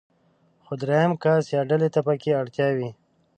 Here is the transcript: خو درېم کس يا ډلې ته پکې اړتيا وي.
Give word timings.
خو 0.63 0.73
درېم 0.81 1.11
کس 1.23 1.43
يا 1.55 1.61
ډلې 1.69 1.89
ته 1.95 1.99
پکې 2.07 2.31
اړتيا 2.39 2.67
وي. 2.77 2.89